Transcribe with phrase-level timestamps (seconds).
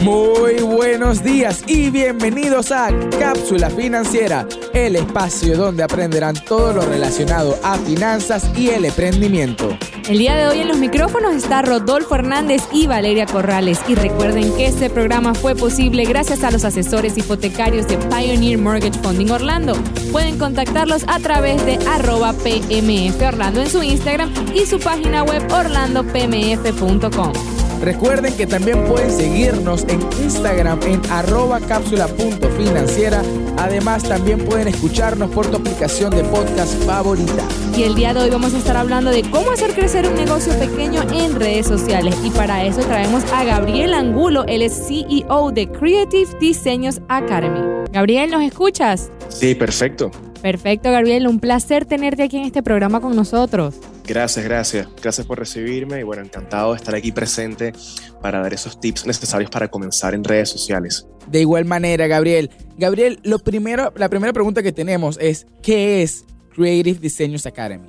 [0.00, 2.88] Muy buenos días y bienvenidos a
[3.18, 9.76] Cápsula Financiera, el espacio donde aprenderán todo lo relacionado a finanzas y el emprendimiento.
[10.08, 13.78] El día de hoy en los micrófonos está Rodolfo Hernández y Valeria Corrales.
[13.88, 18.98] Y recuerden que este programa fue posible gracias a los asesores hipotecarios de Pioneer Mortgage
[19.00, 19.74] Funding Orlando.
[20.12, 25.42] Pueden contactarlos a través de arroba PMF Orlando en su Instagram y su página web
[25.52, 27.59] orlandopmf.com.
[27.80, 33.22] Recuerden que también pueden seguirnos en Instagram en arroba cápsula.financiera.
[33.56, 37.42] Además, también pueden escucharnos por tu aplicación de podcast favorita.
[37.74, 40.52] Y el día de hoy vamos a estar hablando de cómo hacer crecer un negocio
[40.58, 42.14] pequeño en redes sociales.
[42.22, 47.60] Y para eso traemos a Gabriel Angulo, él es CEO de Creative Diseños Academy.
[47.92, 49.10] Gabriel, ¿nos escuchas?
[49.28, 50.10] Sí, perfecto.
[50.42, 51.26] Perfecto, Gabriel.
[51.26, 53.76] Un placer tenerte aquí en este programa con nosotros.
[54.06, 54.88] Gracias, gracias.
[55.00, 57.72] Gracias por recibirme y bueno, encantado de estar aquí presente
[58.20, 61.06] para dar esos tips necesarios para comenzar en redes sociales.
[61.28, 62.50] De igual manera, Gabriel.
[62.76, 67.86] Gabriel, lo primero, la primera pregunta que tenemos es, ¿qué es Creative Designers Academy?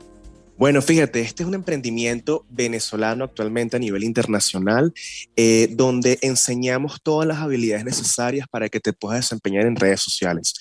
[0.61, 4.93] Bueno, fíjate, este es un emprendimiento venezolano actualmente a nivel internacional,
[5.35, 10.53] eh, donde enseñamos todas las habilidades necesarias para que te puedas desempeñar en redes sociales.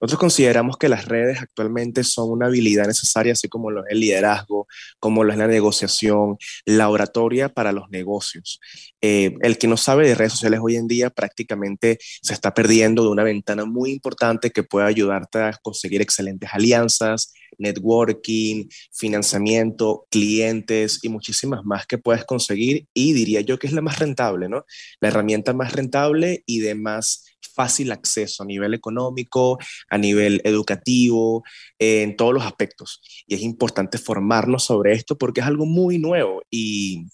[0.00, 4.00] Nosotros consideramos que las redes actualmente son una habilidad necesaria, así como lo es el
[4.00, 4.66] liderazgo,
[4.98, 8.60] como lo es la negociación, la oratoria para los negocios.
[9.00, 13.02] Eh, el que no sabe de redes sociales hoy en día prácticamente se está perdiendo
[13.02, 21.00] de una ventana muy importante que puede ayudarte a conseguir excelentes alianzas, networking, financiamiento, clientes
[21.02, 24.64] y muchísimas más que puedes conseguir y diría yo que es la más rentable, ¿no?
[25.00, 29.58] La herramienta más rentable y de más fácil acceso a nivel económico,
[29.88, 31.42] a nivel educativo,
[31.78, 33.00] en todos los aspectos.
[33.26, 37.06] Y es importante formarnos sobre esto porque es algo muy nuevo y,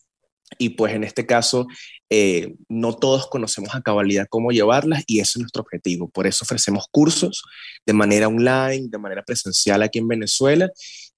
[0.58, 1.66] y pues en este caso
[2.10, 6.10] eh, no todos conocemos a cabalidad cómo llevarlas y ese es nuestro objetivo.
[6.10, 7.42] Por eso ofrecemos cursos
[7.86, 10.70] de manera online, de manera presencial aquí en Venezuela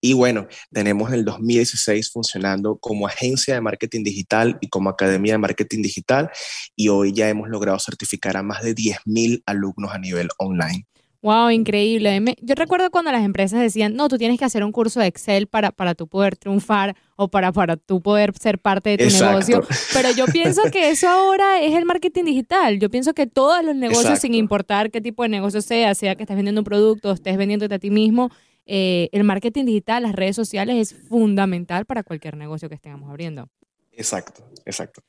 [0.05, 5.39] y bueno, tenemos el 2016 funcionando como agencia de marketing digital y como academia de
[5.39, 6.29] marketing digital
[6.77, 10.87] y hoy ya hemos logrado certificar a más de 10.000 alumnos a nivel online.
[11.23, 12.23] Wow, increíble.
[12.43, 15.47] Yo recuerdo cuando las empresas decían, no, tú tienes que hacer un curso de Excel
[15.47, 19.65] para, para tú poder triunfar o para, para tú poder ser parte de tu negocio.
[19.95, 22.79] Pero yo pienso que eso ahora es el marketing digital.
[22.79, 26.25] Yo pienso que todos los negocios, sin importar qué tipo de negocio sea, sea que
[26.25, 28.31] estés vendiendo un producto, o estés vendiéndote a ti mismo,
[28.67, 33.49] eh, el marketing digital, las redes sociales es fundamental para cualquier negocio que estemos abriendo.
[33.93, 35.03] Exacto, exacto.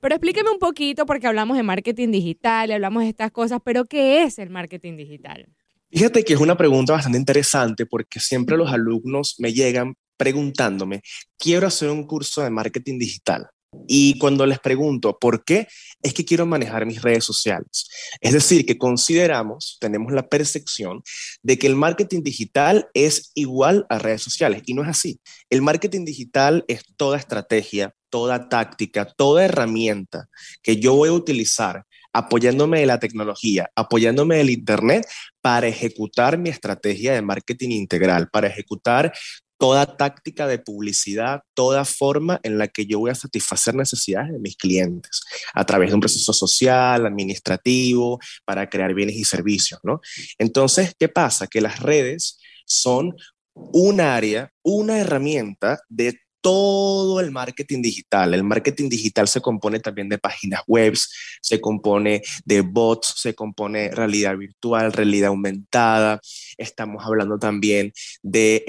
[0.00, 3.84] Pero explíqueme un poquito, porque hablamos de marketing digital y hablamos de estas cosas, pero
[3.84, 5.46] ¿qué es el marketing digital?
[5.90, 11.02] Fíjate que es una pregunta bastante interesante porque siempre los alumnos me llegan preguntándome,
[11.38, 13.48] quiero hacer un curso de marketing digital.
[13.86, 15.68] Y cuando les pregunto por qué,
[16.02, 17.88] es que quiero manejar mis redes sociales.
[18.20, 21.02] Es decir, que consideramos, tenemos la percepción
[21.42, 25.20] de que el marketing digital es igual a redes sociales y no es así.
[25.50, 30.28] El marketing digital es toda estrategia, toda táctica, toda herramienta
[30.62, 35.06] que yo voy a utilizar apoyándome de la tecnología, apoyándome del Internet
[35.40, 39.12] para ejecutar mi estrategia de marketing integral, para ejecutar
[39.60, 44.38] toda táctica de publicidad, toda forma en la que yo voy a satisfacer necesidades de
[44.38, 45.20] mis clientes
[45.52, 50.00] a través de un proceso social, administrativo, para crear bienes y servicios, ¿no?
[50.38, 51.46] Entonces, ¿qué pasa?
[51.46, 53.14] Que las redes son
[53.54, 58.34] un área, una herramienta de todo el marketing digital.
[58.34, 60.94] El marketing digital se compone también de páginas web,
[61.40, 66.20] se compone de bots, se compone realidad virtual, realidad aumentada.
[66.56, 67.92] Estamos hablando también
[68.22, 68.64] del de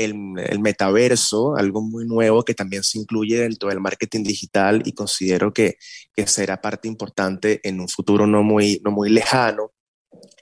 [0.49, 5.53] el metaverso, algo muy nuevo que también se incluye dentro del marketing digital y considero
[5.53, 5.77] que,
[6.15, 9.71] que será parte importante en un futuro no muy, no muy lejano.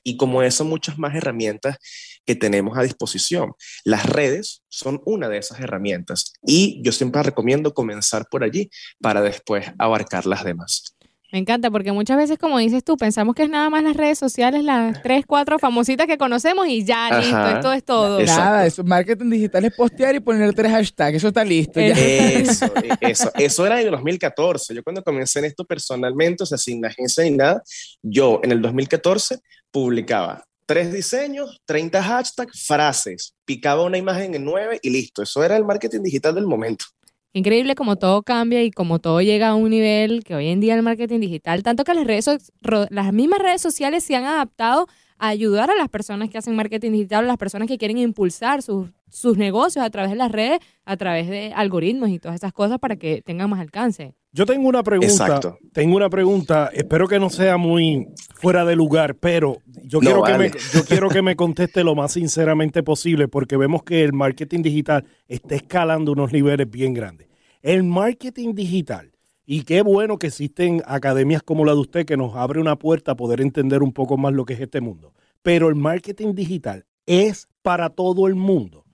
[0.03, 1.77] Y como eso, muchas más herramientas
[2.25, 3.53] que tenemos a disposición.
[3.83, 8.69] Las redes son una de esas herramientas y yo siempre recomiendo comenzar por allí
[9.01, 10.95] para después abarcar las demás.
[11.31, 14.17] Me encanta porque muchas veces, como dices tú, pensamos que es nada más las redes
[14.17, 18.19] sociales, las tres, cuatro famositas que conocemos y ya, listo, esto es todo.
[18.21, 21.79] Nada, eso, marketing digital es postear y poner tres hashtags, eso está listo.
[21.79, 24.73] Eso, eso, eso era en 2014.
[24.73, 27.61] Yo cuando comencé en esto personalmente, o sea, sin agencia ni nada,
[28.01, 29.39] yo en el 2014
[29.71, 35.24] publicaba tres diseños, 30 hashtags, frases, picaba una imagen en nueve y listo.
[35.24, 36.86] Eso era el marketing digital del momento.
[37.33, 40.75] Increíble como todo cambia y como todo llega a un nivel que hoy en día
[40.75, 44.88] el marketing digital, tanto que las redes las mismas redes sociales se han adaptado
[45.18, 48.62] a ayudar a las personas que hacen marketing digital, a las personas que quieren impulsar
[48.62, 52.53] sus, sus negocios a través de las redes, a través de algoritmos y todas esas
[52.53, 54.15] cosas para que tengan más alcance.
[54.31, 55.57] Yo tengo una pregunta.
[55.73, 56.69] Tengo una pregunta.
[56.71, 61.09] Espero que no sea muy fuera de lugar, pero yo, quiero que me, yo quiero
[61.09, 66.11] que me conteste lo más sinceramente posible porque vemos que el marketing digital está escalando
[66.11, 67.27] unos niveles bien grandes.
[67.61, 69.11] El marketing digital,
[69.45, 73.13] y qué bueno que existen academias como la de usted que nos abre una puerta
[73.13, 75.13] a poder entender un poco más lo que es este mundo.
[75.41, 78.85] Pero el marketing digital es para todo el mundo.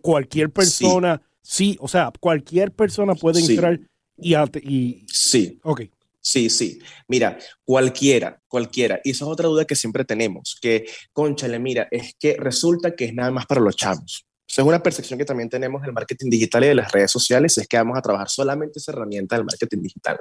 [0.00, 1.76] Cualquier persona, sí.
[1.80, 3.80] o sea, cualquier persona puede entrar
[4.16, 5.58] y, Sí.
[5.62, 5.82] Ok.
[6.20, 6.78] Sí, sí.
[7.06, 9.00] Mira, cualquiera, cualquiera.
[9.04, 13.06] Y esa es otra duda que siempre tenemos, que, conchale, mira, es que resulta que
[13.06, 14.26] es nada más para los chavos.
[14.48, 17.58] Esa es una percepción que también tenemos del marketing digital y de las redes sociales,
[17.58, 20.18] es que vamos a trabajar solamente esa herramienta del marketing digital.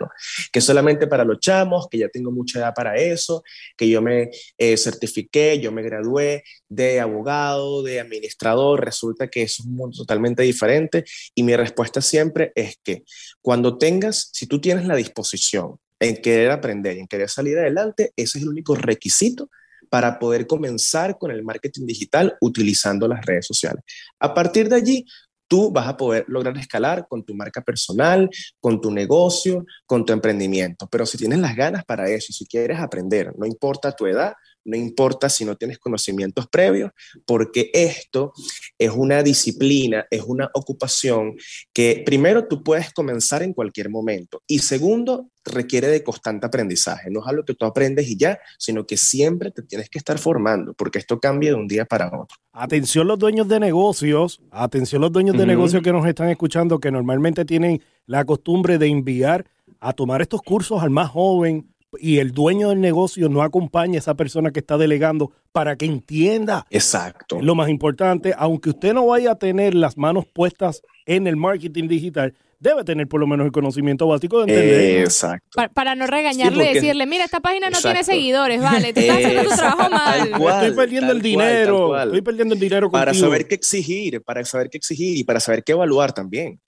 [0.51, 3.43] Que solamente para los chamos, que ya tengo mucha edad para eso,
[3.77, 9.63] que yo me eh, certifiqué, yo me gradué de abogado, de administrador, resulta que eso
[9.63, 13.03] es un mundo totalmente diferente y mi respuesta siempre es que
[13.41, 18.39] cuando tengas, si tú tienes la disposición en querer aprender, en querer salir adelante, ese
[18.39, 19.49] es el único requisito
[19.89, 23.83] para poder comenzar con el marketing digital utilizando las redes sociales.
[24.19, 25.05] A partir de allí,
[25.47, 28.29] tú vas a poder lograr escalar con tu marca personal,
[28.59, 30.87] con tu negocio, con tu emprendimiento.
[30.87, 34.33] Pero si tienes las ganas para eso, si quieres aprender, no importa tu edad,
[34.67, 36.91] no importa si no tienes conocimientos previos,
[37.25, 38.33] porque esto
[38.77, 41.35] es una disciplina, es una ocupación
[41.73, 47.09] que primero tú puedes comenzar en cualquier momento y segundo requiere de constante aprendizaje.
[47.09, 50.19] No es algo que tú aprendes y ya, sino que siempre te tienes que estar
[50.19, 52.37] formando porque esto cambia de un día para otro.
[52.51, 56.91] Atención los dueños de negocios, atención los dueños de negocios que nos están escuchando que
[56.91, 59.45] normalmente tienen la costumbre de enviar
[59.79, 63.99] a tomar estos cursos al más joven y el dueño del negocio no acompaña a
[63.99, 66.65] esa persona que está delegando para que entienda.
[66.69, 67.39] Exacto.
[67.41, 71.87] Lo más importante, aunque usted no vaya a tener las manos puestas en el marketing
[71.87, 75.01] digital, debe tener por lo menos el conocimiento básico de entender.
[75.01, 75.61] Exacto.
[75.73, 79.43] para no regañarle y decirle, mira, esta página no tiene seguidores, vale, te estás haciendo
[79.49, 80.29] tu trabajo mal.
[80.29, 84.77] estoy perdiendo el dinero, estoy perdiendo el dinero Para saber qué exigir, para saber qué
[84.77, 86.59] exigir y para saber qué evaluar también.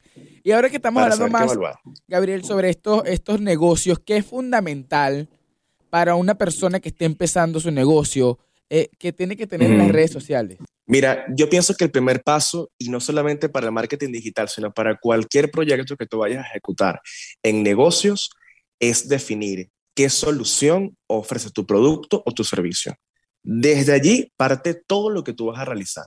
[0.44, 1.57] Y ahora que estamos hablando más,
[2.07, 5.27] Gabriel, sobre estos, estos negocios, ¿qué es fundamental
[5.89, 8.39] para una persona que esté empezando su negocio
[8.69, 10.59] eh, que tiene que tener en las redes sociales?
[10.86, 14.71] Mira, yo pienso que el primer paso, y no solamente para el marketing digital, sino
[14.74, 17.00] para cualquier proyecto que tú vayas a ejecutar
[17.44, 18.31] en negocios,
[18.80, 22.95] es definir qué solución ofrece tu producto o tu servicio.
[23.44, 26.06] Desde allí parte todo lo que tú vas a realizar.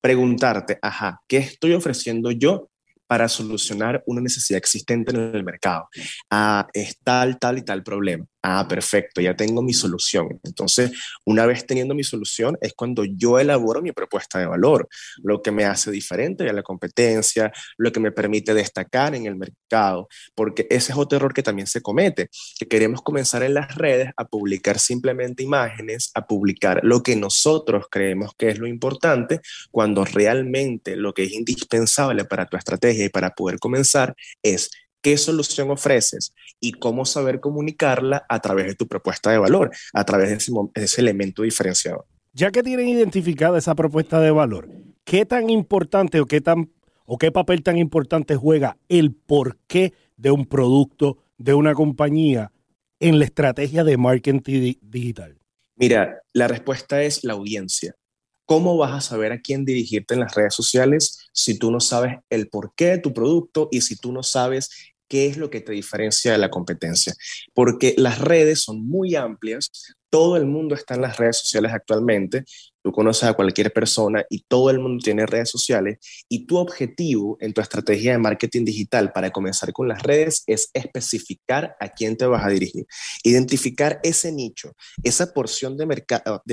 [0.00, 2.70] Preguntarte, ajá, ¿qué estoy ofreciendo yo
[3.06, 5.88] para solucionar una necesidad existente en el mercado.
[6.30, 8.24] Ah, es tal, tal y tal problema.
[8.44, 10.40] Ah, perfecto, ya tengo mi solución.
[10.42, 10.90] Entonces,
[11.24, 14.88] una vez teniendo mi solución, es cuando yo elaboro mi propuesta de valor,
[15.22, 19.36] lo que me hace diferente de la competencia, lo que me permite destacar en el
[19.36, 23.76] mercado, porque ese es otro error que también se comete, que queremos comenzar en las
[23.76, 29.40] redes a publicar simplemente imágenes, a publicar lo que nosotros creemos que es lo importante,
[29.70, 34.70] cuando realmente lo que es indispensable para tu estrategia y para poder comenzar es
[35.02, 40.04] qué solución ofreces y cómo saber comunicarla a través de tu propuesta de valor, a
[40.04, 42.06] través de ese, elemento diferenciador.
[42.32, 44.70] Ya que tienen identificada esa propuesta de valor,
[45.04, 46.70] ¿qué tan importante o qué, tan,
[47.04, 52.52] o qué papel tan importante juega el porqué de un producto, de una compañía
[53.00, 55.38] en la estrategia de marketing digital?
[55.74, 57.96] Mira, la respuesta es la audiencia.
[58.44, 62.16] ¿Cómo vas a saber a quién dirigirte en las redes sociales si tú no sabes
[62.30, 64.70] el porqué de tu producto y si tú no sabes
[65.08, 67.14] qué es lo que te diferencia de la competencia.
[67.54, 69.70] Porque las redes son muy amplias,
[70.10, 72.44] todo el mundo está en las redes sociales actualmente
[72.82, 75.98] Tú conoces a cualquier persona y todo el mundo tiene redes sociales
[76.28, 80.68] y tu objetivo en tu estrategia de marketing digital para comenzar con las redes es
[80.72, 82.86] especificar a quién te vas a dirigir,
[83.22, 85.86] identificar ese nicho, esa porción de,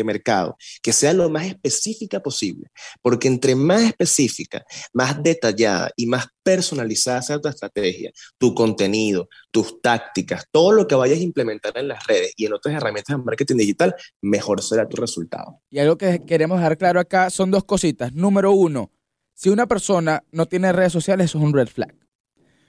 [0.04, 2.68] mercado que sea lo más específica posible,
[3.02, 9.82] porque entre más específica, más detallada y más personalizada sea tu estrategia, tu contenido, tus
[9.82, 13.24] tácticas, todo lo que vayas a implementar en las redes y en otras herramientas de
[13.24, 15.60] marketing digital, mejor será tu resultado.
[15.70, 18.14] Y algo que queremos dejar claro acá son dos cositas.
[18.14, 18.92] Número uno,
[19.34, 21.96] si una persona no tiene redes sociales, eso es un red flag.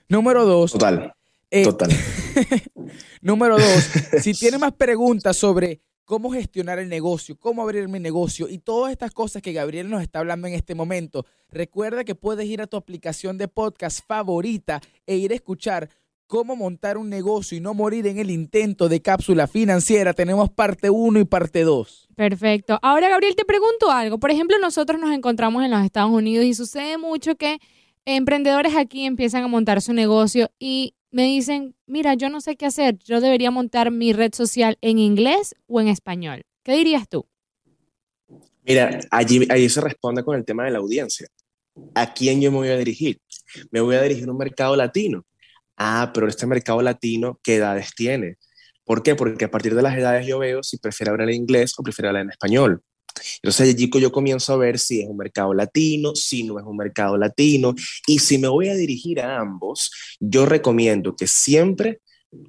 [0.07, 0.73] Número dos.
[0.73, 1.13] Total.
[1.49, 1.91] Eh, total.
[3.21, 3.89] número dos,
[4.21, 8.91] si tiene más preguntas sobre cómo gestionar el negocio, cómo abrir mi negocio y todas
[8.91, 12.67] estas cosas que Gabriel nos está hablando en este momento, recuerda que puedes ir a
[12.67, 15.89] tu aplicación de podcast favorita e ir a escuchar
[16.31, 20.13] cómo montar un negocio y no morir en el intento de cápsula financiera.
[20.13, 22.07] Tenemos parte 1 y parte 2.
[22.15, 22.79] Perfecto.
[22.81, 24.17] Ahora, Gabriel, te pregunto algo.
[24.17, 27.57] Por ejemplo, nosotros nos encontramos en los Estados Unidos y sucede mucho que
[28.05, 32.65] emprendedores aquí empiezan a montar su negocio y me dicen, mira, yo no sé qué
[32.65, 36.43] hacer, yo debería montar mi red social en inglés o en español.
[36.63, 37.27] ¿Qué dirías tú?
[38.63, 41.27] Mira, allí, allí se responde con el tema de la audiencia.
[41.93, 43.19] ¿A quién yo me voy a dirigir?
[43.69, 45.25] Me voy a dirigir a un mercado latino.
[45.83, 48.37] Ah, pero este mercado latino, ¿qué edades tiene?
[48.85, 49.15] ¿Por qué?
[49.15, 52.09] Porque a partir de las edades yo veo si prefiero hablar en inglés o prefiero
[52.09, 52.83] hablar en español.
[53.37, 56.77] Entonces allí yo comienzo a ver si es un mercado latino, si no es un
[56.77, 57.73] mercado latino,
[58.05, 62.01] y si me voy a dirigir a ambos, yo recomiendo que siempre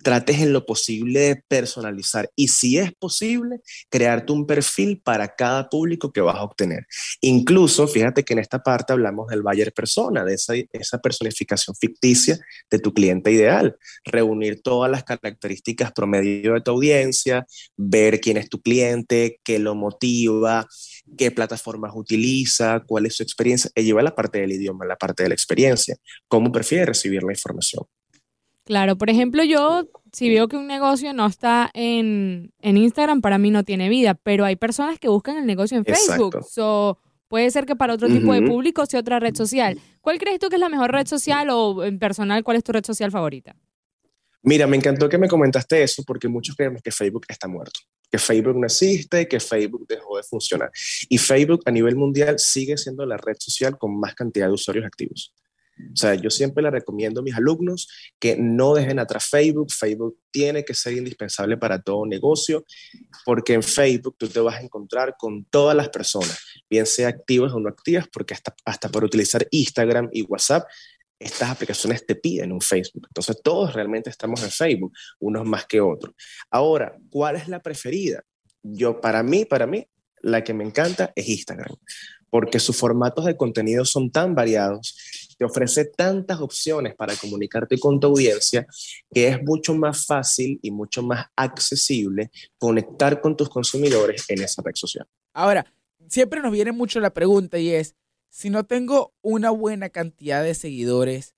[0.03, 3.61] trates en lo posible de personalizar y si es posible,
[3.91, 6.87] crearte un perfil para cada público que vas a obtener.
[7.21, 12.39] Incluso, fíjate que en esta parte hablamos del buyer persona, de esa, esa personificación ficticia
[12.71, 17.47] de tu cliente ideal, reunir todas las características promedio de tu audiencia,
[17.77, 20.69] ver quién es tu cliente, qué lo motiva,
[21.17, 25.25] qué plataformas utiliza, cuál es su experiencia, y lleva la parte del idioma, la parte
[25.25, 25.97] de la experiencia,
[26.29, 27.85] cómo prefiere recibir la información.
[28.65, 33.51] Claro, por ejemplo, yo si veo que un negocio no está en, Instagram, para mí
[33.51, 36.45] no tiene vida, pero hay personas que buscan el negocio en Facebook.
[36.45, 39.81] So, puede ser que para otro tipo de público sea otra red social.
[40.01, 42.73] ¿Cuál crees tú que es la mejor red social o en personal, cuál es tu
[42.73, 43.57] red social favorita?
[44.43, 48.19] Mira, me encantó que me comentaste eso porque muchos creemos que Facebook está muerto, que
[48.19, 50.71] Facebook no existe, que Facebook dejó de funcionar.
[51.09, 54.85] Y Facebook a nivel mundial sigue siendo la red social con más cantidad de usuarios
[54.85, 55.33] activos.
[55.79, 57.89] O sea, yo siempre le recomiendo a mis alumnos
[58.19, 59.71] que no dejen atrás Facebook.
[59.73, 62.65] Facebook tiene que ser indispensable para todo negocio,
[63.25, 66.39] porque en Facebook tú te vas a encontrar con todas las personas,
[66.69, 70.65] bien sea activas o no activas, porque hasta, hasta para utilizar Instagram y WhatsApp,
[71.19, 73.07] estas aplicaciones te piden un Facebook.
[73.09, 76.15] Entonces todos realmente estamos en Facebook, unos más que otros.
[76.51, 78.23] Ahora, ¿cuál es la preferida?
[78.63, 79.87] Yo, para mí, para mí,
[80.21, 81.77] la que me encanta es Instagram,
[82.31, 84.97] porque sus formatos de contenido son tan variados
[85.43, 88.65] te ofrece tantas opciones para comunicarte con tu audiencia
[89.13, 94.63] que es mucho más fácil y mucho más accesible conectar con tus consumidores en esa
[94.65, 95.05] red social.
[95.33, 95.67] Ahora,
[96.09, 97.97] siempre nos viene mucho la pregunta y es,
[98.29, 101.35] si no tengo una buena cantidad de seguidores,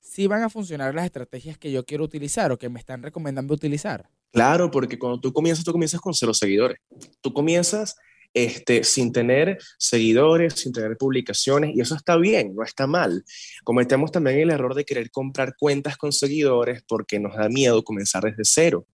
[0.00, 3.52] ¿sí van a funcionar las estrategias que yo quiero utilizar o que me están recomendando
[3.52, 4.08] utilizar?
[4.32, 6.78] Claro, porque cuando tú comienzas, tú comienzas con cero seguidores.
[7.20, 7.96] Tú comienzas
[8.34, 13.24] este, sin tener seguidores, sin tener publicaciones, y eso está bien, no está mal.
[13.64, 18.24] Cometemos también el error de querer comprar cuentas con seguidores porque nos da miedo comenzar
[18.24, 18.86] desde cero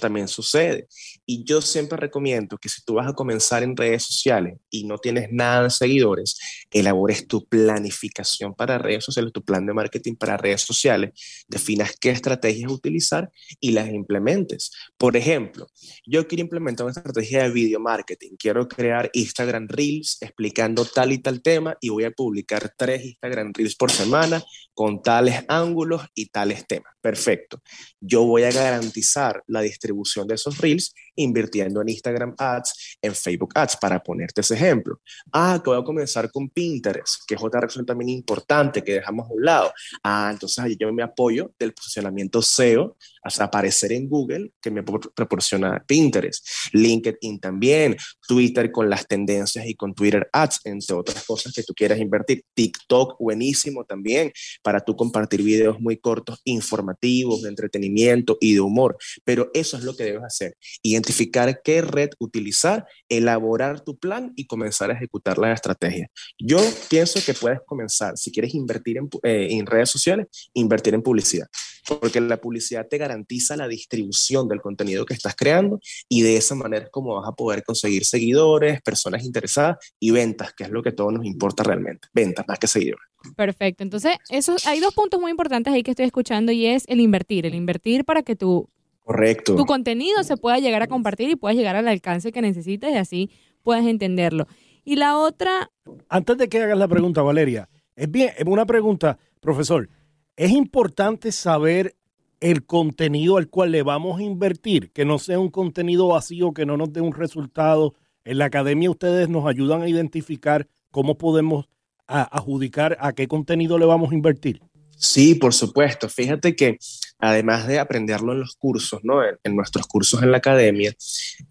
[0.00, 0.88] también sucede.
[1.26, 4.98] Y yo siempre recomiendo que si tú vas a comenzar en redes sociales y no
[4.98, 6.38] tienes nada de seguidores,
[6.70, 11.12] elabores tu planificación para redes sociales, tu plan de marketing para redes sociales,
[11.48, 14.70] definas qué estrategias utilizar y las implementes.
[14.98, 15.66] Por ejemplo,
[16.06, 18.32] yo quiero implementar una estrategia de video marketing.
[18.38, 23.52] Quiero crear Instagram Reels explicando tal y tal tema y voy a publicar tres Instagram
[23.54, 24.42] Reels por semana
[24.74, 26.92] con tales ángulos y tales temas.
[27.00, 27.62] Perfecto.
[28.00, 33.52] Yo voy a garantizar la distribución de esos reels invirtiendo en Instagram Ads, en Facebook
[33.54, 35.00] Ads, para ponerte ese ejemplo.
[35.32, 39.28] Ah, que voy a comenzar con Pinterest, que es otra red también importante que dejamos
[39.28, 39.72] a un lado.
[40.02, 44.82] Ah, entonces ahí yo me apoyo del posicionamiento SEO, hasta aparecer en Google, que me
[44.82, 46.46] proporciona Pinterest.
[46.72, 47.96] LinkedIn también,
[48.28, 52.44] Twitter con las tendencias y con Twitter Ads, entre otras cosas que tú quieras invertir.
[52.54, 54.30] TikTok, buenísimo también,
[54.62, 58.96] para tú compartir videos muy cortos, informativos, de entretenimiento y de humor.
[59.24, 60.56] Pero eso es lo que debes hacer.
[60.82, 66.08] Identificar qué red utilizar, elaborar tu plan y comenzar a ejecutar la estrategia.
[66.38, 66.58] Yo
[66.90, 71.46] pienso que puedes comenzar, si quieres invertir en, eh, en redes sociales, invertir en publicidad,
[71.86, 76.54] porque la publicidad te garantiza la distribución del contenido que estás creando y de esa
[76.54, 80.82] manera es como vas a poder conseguir seguidores, personas interesadas y ventas, que es lo
[80.82, 83.04] que a todos nos importa realmente, ventas más que seguidores.
[83.36, 83.82] Perfecto.
[83.82, 87.46] Entonces, eso, hay dos puntos muy importantes ahí que estoy escuchando y es el invertir,
[87.46, 88.68] el invertir para que tu
[89.04, 89.54] Correcto.
[89.54, 92.96] Tu contenido se pueda llegar a compartir y puedas llegar al alcance que necesites y
[92.96, 93.30] así
[93.62, 94.46] puedas entenderlo.
[94.82, 95.70] Y la otra...
[96.08, 99.90] Antes de que hagas la pregunta, Valeria, es bien, es una pregunta, profesor.
[100.36, 101.94] Es importante saber
[102.40, 106.66] el contenido al cual le vamos a invertir, que no sea un contenido vacío, que
[106.66, 107.94] no nos dé un resultado.
[108.24, 111.66] En la academia ustedes nos ayudan a identificar cómo podemos
[112.08, 114.60] adjudicar a qué contenido le vamos a invertir.
[114.96, 116.08] Sí, por supuesto.
[116.08, 116.78] Fíjate que
[117.18, 119.20] además de aprenderlo en los cursos, ¿no?
[119.22, 120.92] en, nuestros cursos en la academia,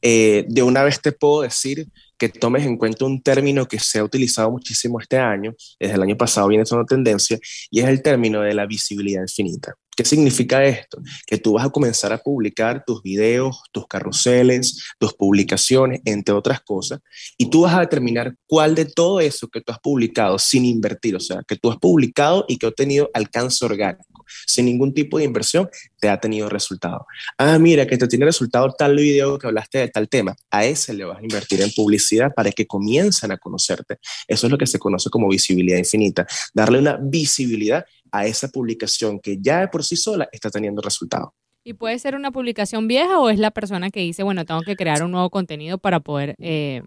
[0.01, 3.99] eh, de una vez te puedo decir que tomes en cuenta un término que se
[3.99, 7.37] ha utilizado muchísimo este año, desde el año pasado viene siendo tendencia,
[7.69, 9.75] y es el término de la visibilidad infinita.
[9.95, 11.01] ¿Qué significa esto?
[11.27, 16.61] Que tú vas a comenzar a publicar tus videos, tus carruseles, tus publicaciones, entre otras
[16.61, 16.99] cosas,
[17.37, 21.15] y tú vas a determinar cuál de todo eso que tú has publicado sin invertir,
[21.15, 25.19] o sea, que tú has publicado y que ha tenido alcance orgánico, sin ningún tipo
[25.19, 25.69] de inversión,
[26.03, 27.07] te ha tenido resultado.
[27.37, 30.93] Ah, mira, que te tiene resultado tal video que hablaste de tal tema, a ese
[30.93, 33.99] le vas a invertir en publicidad para que comiencen a conocerte.
[34.27, 39.17] Eso es lo que se conoce como visibilidad infinita, darle una visibilidad a esa publicación
[39.17, 41.33] que ya de por sí sola está teniendo resultado.
[41.63, 44.75] ¿Y puede ser una publicación vieja o es la persona que dice, bueno, tengo que
[44.75, 46.81] crear un nuevo contenido para poder eh,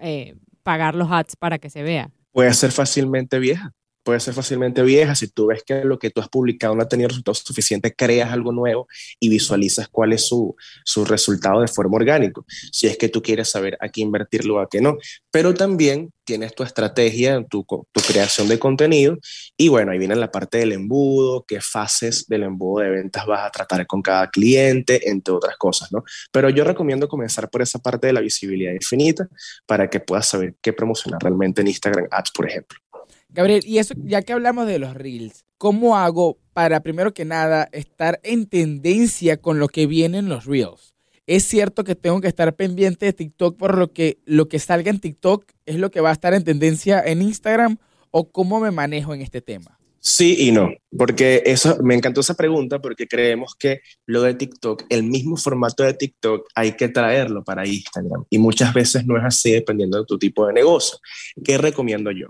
[0.00, 2.10] eh, pagar los ads para que se vea?
[2.32, 5.16] Puede ser fácilmente vieja puede ser fácilmente vieja.
[5.16, 8.32] Si tú ves que lo que tú has publicado no ha tenido resultados suficientes, creas
[8.32, 8.86] algo nuevo
[9.18, 12.40] y visualizas cuál es su, su resultado de forma orgánica.
[12.70, 14.96] Si es que tú quieres saber a qué invertirlo o a qué no.
[15.32, 19.18] Pero también tienes tu estrategia, tu, tu creación de contenido.
[19.56, 23.44] Y bueno, ahí viene la parte del embudo, qué fases del embudo de ventas vas
[23.44, 26.04] a tratar con cada cliente, entre otras cosas, ¿no?
[26.30, 29.26] Pero yo recomiendo comenzar por esa parte de la visibilidad infinita
[29.66, 32.78] para que puedas saber qué promocionar realmente en Instagram Ads, por ejemplo.
[33.28, 37.68] Gabriel, y eso, ya que hablamos de los reels, ¿cómo hago para, primero que nada,
[37.72, 40.94] estar en tendencia con lo que vienen los reels?
[41.26, 44.90] Es cierto que tengo que estar pendiente de TikTok por lo que lo que salga
[44.90, 47.78] en TikTok es lo que va a estar en tendencia en Instagram
[48.12, 49.76] o cómo me manejo en este tema.
[49.98, 54.84] Sí y no, porque eso me encantó esa pregunta porque creemos que lo de TikTok,
[54.88, 59.24] el mismo formato de TikTok, hay que traerlo para Instagram y muchas veces no es
[59.24, 60.98] así dependiendo de tu tipo de negocio.
[61.44, 62.28] ¿Qué recomiendo yo?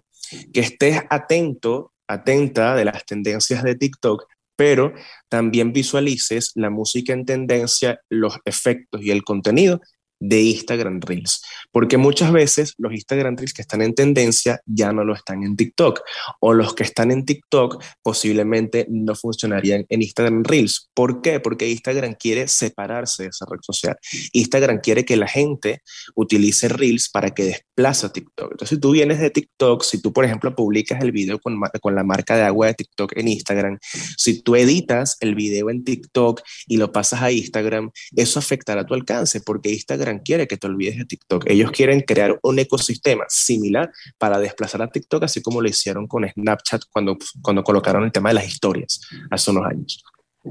[0.52, 4.24] Que estés atento, atenta de las tendencias de TikTok,
[4.56, 4.94] pero
[5.28, 9.80] también visualices la música en tendencia, los efectos y el contenido
[10.18, 11.42] de Instagram Reels,
[11.72, 15.56] porque muchas veces los Instagram Reels que están en tendencia ya no lo están en
[15.56, 16.00] TikTok,
[16.40, 20.90] o los que están en TikTok posiblemente no funcionarían en Instagram Reels.
[20.94, 21.40] ¿Por qué?
[21.40, 23.96] Porque Instagram quiere separarse de esa red social.
[24.32, 25.82] Instagram quiere que la gente
[26.14, 28.52] utilice Reels para que desplace a TikTok.
[28.52, 31.94] Entonces, si tú vienes de TikTok, si tú, por ejemplo, publicas el video con, con
[31.94, 33.78] la marca de agua de TikTok en Instagram,
[34.16, 38.94] si tú editas el video en TikTok y lo pasas a Instagram, eso afectará tu
[38.94, 41.44] alcance, porque Instagram quiere que te olvides de TikTok.
[41.48, 46.28] Ellos quieren crear un ecosistema similar para desplazar a TikTok, así como lo hicieron con
[46.28, 50.02] Snapchat cuando, cuando colocaron el tema de las historias hace unos años.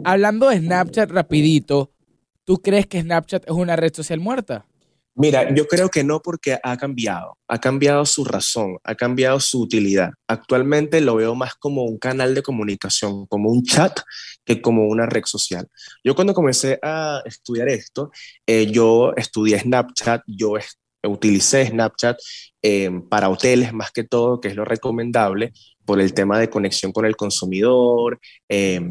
[0.04, 1.92] Hablando de Snapchat rapidito,
[2.44, 4.66] ¿tú crees que Snapchat es una red social muerta?
[5.18, 9.62] Mira, yo creo que no porque ha cambiado, ha cambiado su razón, ha cambiado su
[9.62, 10.12] utilidad.
[10.28, 14.02] Actualmente lo veo más como un canal de comunicación, como un chat,
[14.44, 15.70] que como una red social.
[16.04, 18.12] Yo cuando comencé a estudiar esto,
[18.46, 20.56] eh, yo estudié Snapchat, yo
[21.04, 22.18] utilicé Snapchat
[22.62, 25.54] eh, para hoteles más que todo, que es lo recomendable,
[25.86, 28.20] por el tema de conexión con el consumidor,
[28.50, 28.82] eh,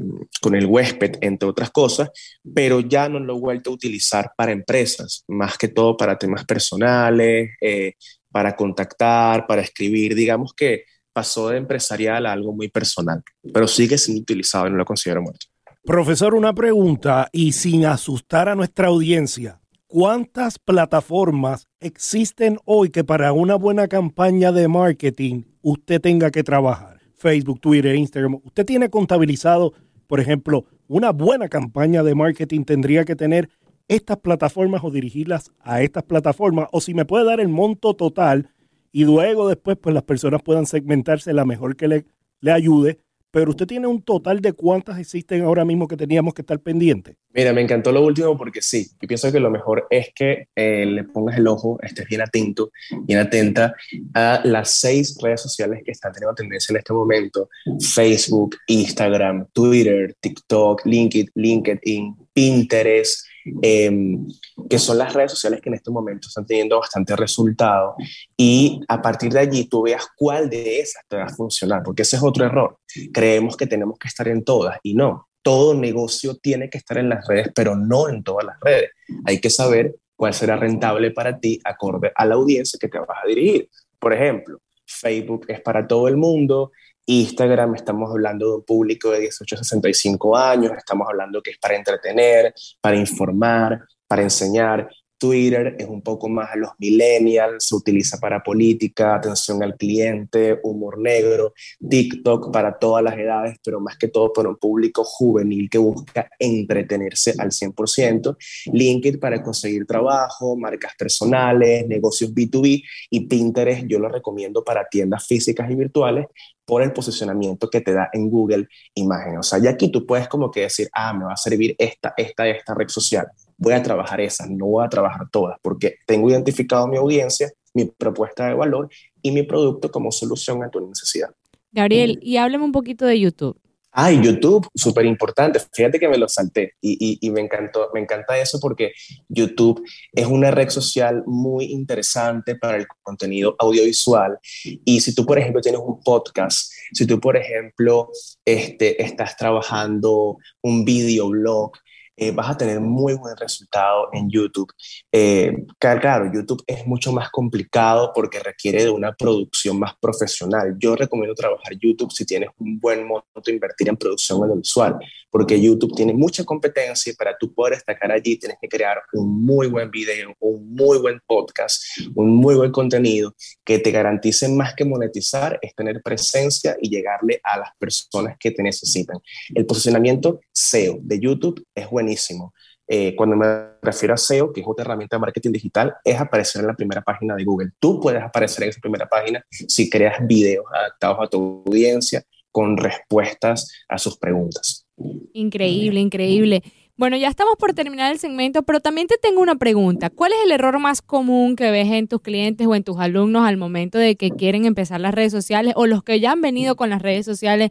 [0.41, 2.11] con el huésped, entre otras cosas,
[2.55, 6.45] pero ya no lo he vuelto a utilizar para empresas, más que todo para temas
[6.45, 7.95] personales, eh,
[8.31, 13.97] para contactar, para escribir, digamos que pasó de empresarial a algo muy personal, pero sigue
[13.99, 15.47] siendo utilizado y no lo considero muerto.
[15.85, 19.61] Profesor, una pregunta y sin asustar a nuestra audiencia.
[19.97, 26.99] ¿Cuántas plataformas existen hoy que para una buena campaña de marketing usted tenga que trabajar?
[27.15, 28.41] Facebook, Twitter, Instagram.
[28.43, 29.73] Usted tiene contabilizado,
[30.09, 33.49] por ejemplo, una buena campaña de marketing tendría que tener
[33.87, 36.67] estas plataformas o dirigirlas a estas plataformas.
[36.73, 38.51] O si me puede dar el monto total
[38.91, 42.05] y luego después pues las personas puedan segmentarse la mejor que le,
[42.41, 42.99] le ayude
[43.35, 47.17] pero usted tiene un total de cuántas existen ahora mismo que teníamos que estar pendientes.
[47.33, 50.87] Mira, me encantó lo último porque sí, yo pienso que lo mejor es que eh,
[50.87, 52.71] le pongas el ojo, estés bien atento,
[53.03, 53.75] bien atenta
[54.15, 57.49] a las seis redes sociales que están teniendo tendencia en este momento,
[57.81, 63.27] Facebook, Instagram, Twitter, TikTok, LinkedIn, LinkedIn Pinterest,
[63.63, 64.27] Em,
[64.71, 67.95] que son las redes sociales que en estos momentos están teniendo bastante resultado
[68.37, 72.03] y a partir de allí tú veas cuál de esas te va a funcionar, porque
[72.03, 72.79] ese es otro error.
[73.13, 75.29] Creemos que tenemos que estar en todas y no.
[75.43, 78.91] Todo negocio tiene que estar en las redes, pero no en todas las redes.
[79.27, 83.19] Hay que saber cuál será rentable para ti acorde a la audiencia que te vas
[83.23, 83.69] a dirigir.
[83.99, 86.73] Por ejemplo, Facebook es para todo el mundo,
[87.07, 91.59] Instagram, estamos hablando de un público de 18 a 65 años, estamos hablando que es
[91.59, 94.89] para entretener, para informar, para enseñar.
[95.25, 100.61] Twitter es un poco más a los millennials, se utiliza para política, atención al cliente,
[100.63, 101.55] humor negro,
[101.89, 106.29] TikTok para todas las edades, pero más que todo para un público juvenil que busca
[106.39, 108.37] entretenerse al 100%,
[108.71, 115.27] LinkedIn para conseguir trabajo, marcas personales, negocios B2B y Pinterest yo lo recomiendo para tiendas
[115.27, 116.27] físicas y virtuales
[116.67, 119.39] por el posicionamiento que te da en Google Imagen.
[119.39, 122.13] O sea, ya aquí tú puedes como que decir, ah, me va a servir esta,
[122.17, 123.27] esta, esta red social.
[123.57, 127.87] Voy a trabajar esas, no voy a trabajar todas, porque tengo identificado mi audiencia, mi
[127.87, 128.89] propuesta de valor
[129.23, 131.31] y mi producto como solución a tu necesidad.
[131.73, 133.59] Gabriel, y háblame un poquito de YouTube.
[133.97, 135.61] Ay, YouTube, súper importante.
[135.73, 138.93] Fíjate que me lo salté y, y, me, encantó, me encanta eso porque
[139.29, 139.81] YouTube
[140.13, 144.37] es una red social muy interesante para el contenido audiovisual.
[144.85, 148.11] Y si tú, por ejemplo, tienes un podcast, si tú, por ejemplo,
[148.45, 151.71] este, estás trabajando un videoblog,
[152.17, 154.73] eh, vas a tener muy buen resultado en YouTube.
[155.11, 160.77] Eh, claro, YouTube es mucho más complicado porque requiere de una producción más profesional.
[160.79, 164.97] Yo recomiendo trabajar YouTube si tienes un buen monto invertir en producción audiovisual,
[165.31, 169.45] porque YouTube tiene mucha competencia y para tú poder destacar allí tienes que crear un
[169.45, 171.83] muy buen video, un muy buen podcast,
[172.15, 177.41] un muy buen contenido que te garantice más que monetizar, es tener presencia y llegarle
[177.43, 179.19] a las personas que te necesitan.
[179.55, 182.53] El posicionamiento SEO de YouTube es bueno buenísimo.
[182.87, 183.47] Eh, cuando me
[183.83, 187.01] refiero a SEO, que es otra herramienta de marketing digital, es aparecer en la primera
[187.01, 187.71] página de Google.
[187.81, 192.77] Tú puedes aparecer en esa primera página si creas videos adaptados a tu audiencia con
[192.77, 194.87] respuestas a sus preguntas.
[195.33, 196.63] Increíble, increíble.
[196.97, 200.11] Bueno, ya estamos por terminar el segmento, pero también te tengo una pregunta.
[200.11, 203.45] ¿Cuál es el error más común que ves en tus clientes o en tus alumnos
[203.49, 206.77] al momento de que quieren empezar las redes sociales o los que ya han venido
[206.77, 207.71] con las redes sociales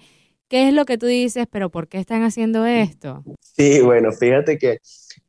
[0.53, 3.23] ¿Qué es lo que tú dices, pero por qué están haciendo esto?
[3.39, 4.77] Sí, bueno, fíjate que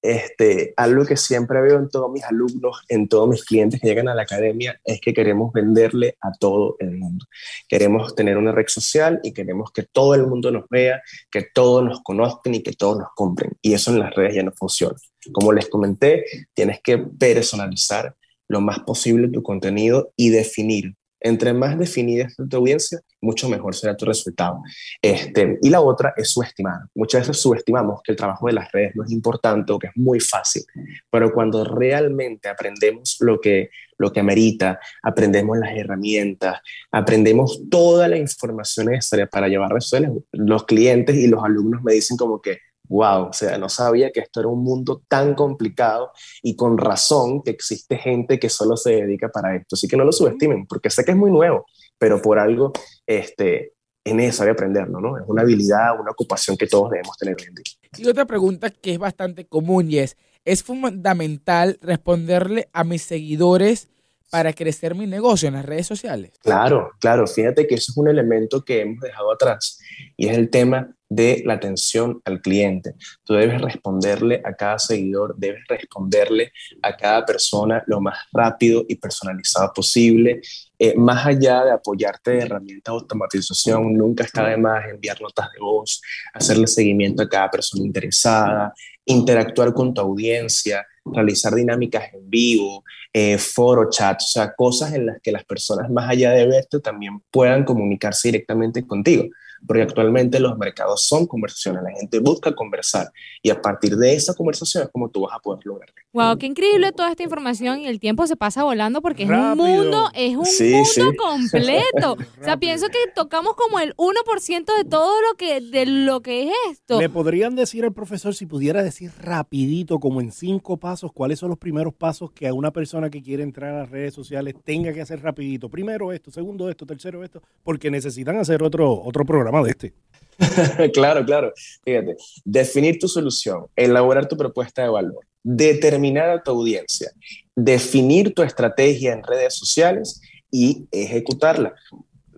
[0.03, 4.09] este, algo que siempre veo en todos mis alumnos, en todos mis clientes que llegan
[4.09, 7.25] a la academia, es que queremos venderle a todo el mundo.
[7.71, 11.83] Queremos tener una red social y queremos que todo el mundo nos vea, que todos
[11.83, 13.53] nos conozcan y que todos nos compren.
[13.63, 14.97] Y eso en las redes ya no funciona.
[15.33, 18.15] Como les comenté, tienes que personalizar
[18.47, 23.75] lo más posible tu contenido y definir entre más definida es tu audiencia, mucho mejor
[23.75, 24.63] será tu resultado.
[25.01, 26.81] Este, y la otra es subestimar.
[26.95, 29.97] Muchas veces subestimamos que el trabajo de las redes no es importante o que es
[29.97, 30.65] muy fácil,
[31.11, 36.61] pero cuando realmente aprendemos lo que, lo que amerita, aprendemos las herramientas,
[36.93, 42.19] aprendemos toda la información necesaria para llevar redes los clientes y los alumnos me dicen
[42.19, 46.57] como que, wow, o sea, no sabía que esto era un mundo tan complicado y
[46.57, 49.75] con razón que existe gente que solo se dedica para esto.
[49.75, 51.67] Así que no lo subestimen, porque sé que es muy nuevo,
[51.99, 52.73] pero por algo
[53.07, 53.73] este,
[54.05, 55.17] es necesario aprenderlo, ¿no?
[55.17, 57.65] Es una habilidad, una ocupación que todos debemos tener hoy en día.
[57.97, 63.89] Y otra pregunta que es bastante común y es, ¿es fundamental responderle a mis seguidores
[64.31, 66.33] para crecer mi negocio en las redes sociales?
[66.43, 67.27] Claro, claro.
[67.27, 69.79] Fíjate que eso es un elemento que hemos dejado atrás
[70.17, 72.95] y es el tema de la atención al cliente.
[73.25, 78.97] Tú debes responderle a cada seguidor, debes responderle a cada persona lo más rápido y
[78.97, 80.41] personalizado posible.
[80.79, 85.49] Eh, más allá de apoyarte de herramientas de automatización, nunca está de más enviar notas
[85.53, 86.01] de voz,
[86.33, 93.39] hacerle seguimiento a cada persona interesada, interactuar con tu audiencia, realizar dinámicas en vivo, eh,
[93.39, 97.23] foro, chat, o sea, cosas en las que las personas más allá de verte también
[97.31, 99.27] puedan comunicarse directamente contigo
[99.67, 103.11] porque actualmente los mercados son conversaciones, la gente busca conversar
[103.43, 106.04] y a partir de esa conversación es como tú vas a poder lograrlo.
[106.15, 109.57] Wow, qué increíble toda esta información y el tiempo se pasa volando porque es un
[109.57, 112.13] mundo, es un mundo completo.
[112.41, 116.45] o sea, pienso que tocamos como el 1% de todo lo que de lo que
[116.45, 117.01] es esto.
[117.01, 121.49] ¿Le podrían decir al profesor si pudiera decir rapidito como en cinco pasos cuáles son
[121.49, 124.93] los primeros pasos que a una persona que quiere entrar a las redes sociales tenga
[124.93, 125.69] que hacer rapidito?
[125.69, 129.95] Primero esto, segundo esto, tercero esto, porque necesitan hacer otro otro programa de este.
[130.95, 131.53] claro, claro.
[131.85, 137.13] Fíjate, definir tu solución, elaborar tu propuesta de valor, determinar a tu audiencia,
[137.55, 141.75] definir tu estrategia en redes sociales y ejecutarla.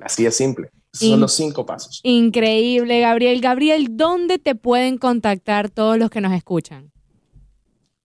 [0.01, 0.71] Así de simple.
[0.93, 2.01] Son los cinco pasos.
[2.03, 3.41] Increíble, Gabriel.
[3.41, 6.91] Gabriel, ¿dónde te pueden contactar todos los que nos escuchan?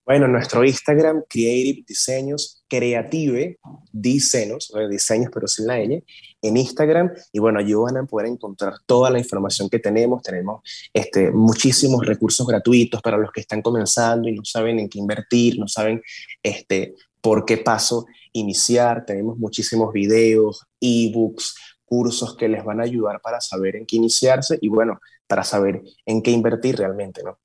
[0.04, 3.58] Bueno, nuestro Instagram, Creative Diseños, Creative
[3.92, 6.02] Diseños, o diseños pero sin la ñ,
[6.42, 7.12] en Instagram.
[7.32, 10.22] Y bueno, allí van a poder encontrar toda la información que tenemos.
[10.22, 14.98] Tenemos este, muchísimos recursos gratuitos para los que están comenzando y no saben en qué
[14.98, 16.02] invertir, no saben
[16.42, 19.06] este, por qué paso iniciar.
[19.06, 24.58] Tenemos muchísimos videos, ebooks, cursos que les van a ayudar para saber en qué iniciarse
[24.60, 27.38] y bueno, para saber en qué invertir realmente, ¿no?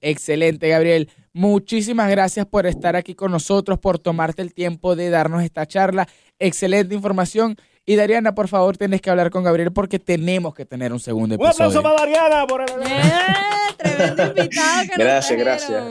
[0.00, 1.10] Excelente, Gabriel.
[1.32, 6.08] Muchísimas gracias por estar aquí con nosotros, por tomarte el tiempo de darnos esta charla.
[6.38, 7.56] Excelente información.
[7.88, 11.36] Y Dariana, por favor, tenés que hablar con Gabriel porque tenemos que tener un segundo
[11.36, 11.70] episodio.
[11.70, 12.68] Un aplauso para Dariana por el...
[12.68, 13.02] ¡Eh!
[13.76, 15.84] Tremendo invitado que Gracias, gracias.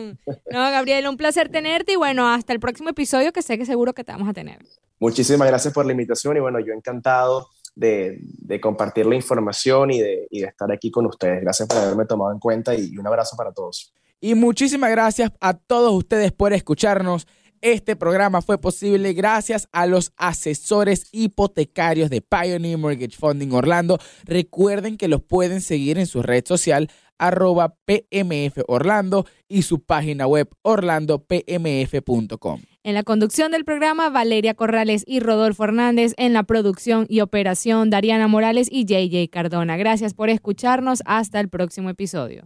[0.52, 3.94] No, Gabriel, un placer tenerte y bueno, hasta el próximo episodio que sé que seguro
[3.94, 4.60] que te vamos a tener.
[5.00, 8.20] Muchísimas gracias por la invitación y bueno, yo encantado de,
[8.62, 11.42] compartir la información y de, y de estar aquí con ustedes.
[11.42, 13.94] Gracias por haberme tomado en cuenta y un abrazo para todos.
[14.20, 17.26] Y muchísimas gracias a todos ustedes por escucharnos.
[17.66, 23.98] Este programa fue posible gracias a los asesores hipotecarios de Pioneer Mortgage Funding Orlando.
[24.24, 30.28] Recuerden que los pueden seguir en su red social arroba PMF Orlando y su página
[30.28, 32.62] web orlandopmf.com.
[32.84, 36.14] En la conducción del programa, Valeria Corrales y Rodolfo Hernández.
[36.18, 39.76] En la producción y operación, Dariana Morales y JJ Cardona.
[39.76, 41.02] Gracias por escucharnos.
[41.08, 42.46] Hasta el próximo episodio.